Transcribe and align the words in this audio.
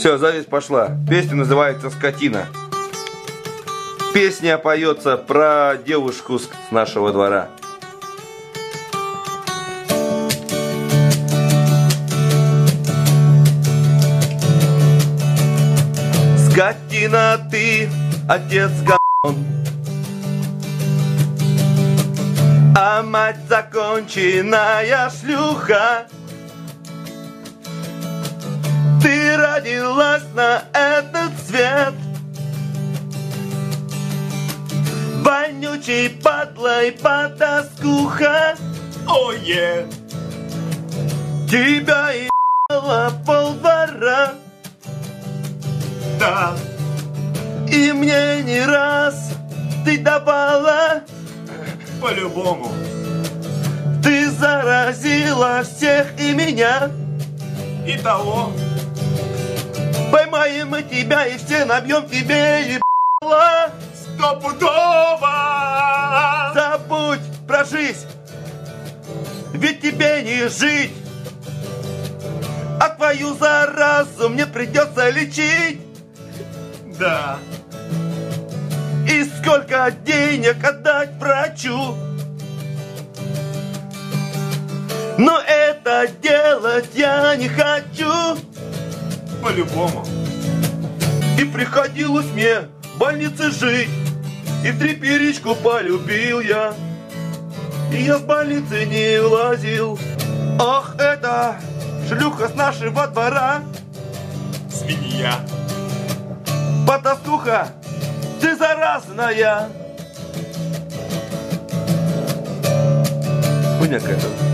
Все, 0.00 0.16
запись 0.16 0.46
пошла. 0.46 0.96
Песня 1.10 1.34
называется 1.34 1.90
«Скотина». 1.90 2.46
Песня 4.14 4.56
поется 4.56 5.18
про 5.18 5.76
девушку 5.76 6.38
с 6.38 6.48
нашего 6.70 7.12
двора. 7.12 7.48
Скотина 16.48 17.46
ты, 17.50 17.90
отец 18.26 18.70
говн 18.80 19.44
А 22.74 23.02
мать 23.02 23.36
законченная 23.50 25.10
шлюха 25.10 26.06
родилась 29.60 30.22
на 30.34 30.62
этот 30.72 31.32
свет 31.46 31.94
Вонючий 35.22 36.10
падлой 36.10 36.92
потаскуха 36.92 38.56
Ой, 39.06 39.38
е. 39.40 39.86
Тебя 41.48 42.10
ебала 42.12 43.12
полдвора 43.26 44.34
Да, 46.18 46.54
И 47.70 47.92
мне 47.92 48.42
не 48.42 48.64
раз 48.64 49.30
ты 49.84 49.98
давала 49.98 51.02
по-любому. 52.02 52.68
Ты 54.02 54.30
заразила 54.30 55.62
всех 55.62 56.06
и 56.18 56.32
меня 56.32 56.90
И 57.86 57.96
того. 57.98 58.52
Поймаем 60.10 60.68
мы 60.70 60.82
тебя 60.82 61.26
и 61.26 61.36
все 61.38 61.64
набьем 61.64 62.08
тебе 62.08 62.78
ебала 63.20 63.70
Стопудово! 63.94 65.30
Забудь 66.54 67.20
про 67.46 67.64
жизнь 67.64 68.06
Ведь 69.52 69.80
тебе 69.80 70.22
не 70.22 70.48
жить. 70.48 70.92
А 72.80 72.88
твою 72.88 73.34
заразу 73.34 74.30
мне 74.30 74.46
придется 74.46 75.10
лечить. 75.10 75.80
Да, 76.98 77.38
И 79.06 79.24
сколько 79.24 79.90
денег 79.90 80.64
отдать 80.64 81.12
врачу. 81.18 81.94
Но 85.18 85.38
это 85.46 86.08
делать 86.22 86.88
я 86.94 87.36
не 87.36 87.48
хочу 87.48 87.99
по-любому. 89.50 90.04
И 91.38 91.44
приходилось 91.44 92.26
мне 92.26 92.68
в 92.94 92.98
больнице 92.98 93.50
жить 93.50 93.88
И 94.64 94.70
в 94.70 94.78
треперечку 94.78 95.54
полюбил 95.54 96.40
я. 96.40 96.74
И 97.92 98.02
я 98.02 98.18
с 98.18 98.22
больницы 98.22 98.84
не 98.86 99.20
влазил 99.20 99.98
Ах, 100.60 100.94
это 100.98 101.56
шлюха 102.08 102.48
с 102.48 102.54
нашего 102.54 103.06
двора. 103.08 103.62
Свинья. 104.70 105.34
Потаскуха, 106.86 107.68
ты 108.40 108.54
заразная. 108.54 109.68
Хуйня 113.78 113.98
какая-то 113.98 114.49